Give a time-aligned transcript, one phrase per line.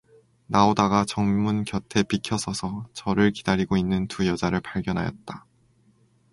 [0.47, 5.45] 나오다가 정문 곁에 비켜 서서 저를 기다리고 있는 두 여자를 발견하였다.